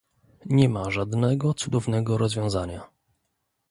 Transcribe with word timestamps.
Nie 0.45 0.69
ma 0.69 0.91
żadnego 0.91 1.53
cudownego 1.53 2.17
rozwiązania 2.17 2.89